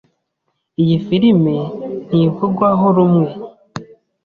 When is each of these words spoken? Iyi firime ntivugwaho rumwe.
Iyi 0.81 0.97
firime 1.05 1.55
ntivugwaho 2.07 2.85
rumwe. 2.97 3.29